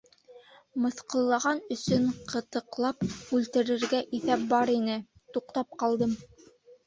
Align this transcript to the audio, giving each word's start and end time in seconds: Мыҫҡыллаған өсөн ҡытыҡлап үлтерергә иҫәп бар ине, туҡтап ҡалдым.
Мыҫҡыллаған 0.85 1.59
өсөн 1.75 2.07
ҡытыҡлап 2.31 3.05
үлтерергә 3.39 4.01
иҫәп 4.21 4.47
бар 4.55 4.73
ине, 4.79 4.97
туҡтап 5.37 5.77
ҡалдым. 5.85 6.17